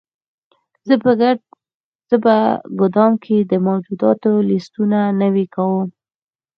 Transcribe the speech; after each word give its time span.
زه 2.09 2.15
په 2.23 2.31
ګدام 2.79 3.13
کې 3.23 3.37
د 3.51 3.53
موجوداتو 3.65 4.31
لیستونه 4.49 4.99
نوي 5.21 5.45
کوم. 5.55 5.87